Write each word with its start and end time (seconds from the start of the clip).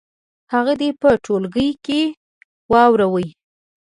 هغه 0.53 0.73
دې 0.79 0.89
په 1.01 1.09
ټولګي 1.25 1.69
کې 1.85 2.01
واوروي. 2.71 3.29